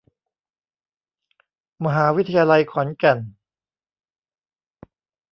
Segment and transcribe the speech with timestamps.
[1.85, 3.19] มหาวิทยาลัยขอนแก่น